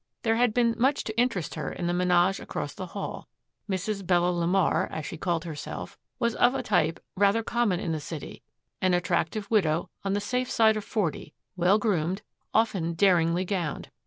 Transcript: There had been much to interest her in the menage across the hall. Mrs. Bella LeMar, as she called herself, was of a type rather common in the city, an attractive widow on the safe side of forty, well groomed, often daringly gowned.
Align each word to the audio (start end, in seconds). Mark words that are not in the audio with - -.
There 0.23 0.37
had 0.37 0.51
been 0.51 0.73
much 0.79 1.03
to 1.03 1.15
interest 1.15 1.53
her 1.53 1.71
in 1.71 1.85
the 1.85 1.93
menage 1.93 2.39
across 2.39 2.73
the 2.73 2.87
hall. 2.87 3.27
Mrs. 3.69 4.03
Bella 4.03 4.31
LeMar, 4.31 4.89
as 4.89 5.05
she 5.05 5.15
called 5.15 5.45
herself, 5.45 5.95
was 6.17 6.33
of 6.37 6.55
a 6.55 6.63
type 6.63 6.99
rather 7.15 7.43
common 7.43 7.79
in 7.79 7.91
the 7.91 7.99
city, 7.99 8.41
an 8.81 8.95
attractive 8.95 9.51
widow 9.51 9.91
on 10.03 10.13
the 10.13 10.19
safe 10.19 10.49
side 10.49 10.75
of 10.75 10.83
forty, 10.83 11.35
well 11.55 11.77
groomed, 11.77 12.23
often 12.51 12.95
daringly 12.95 13.45
gowned. 13.45 13.89